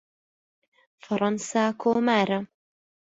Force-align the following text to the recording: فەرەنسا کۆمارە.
فەرەنسا 1.03 1.63
کۆمارە. 1.83 2.39